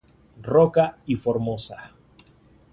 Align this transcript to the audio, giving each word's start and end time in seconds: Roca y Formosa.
Roca 0.41 0.97
y 1.05 1.15
Formosa. 1.15 1.91